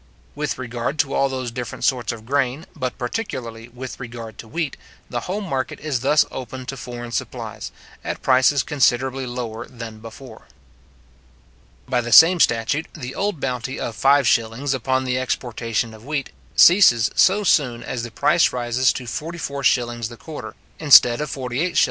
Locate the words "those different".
1.29-1.83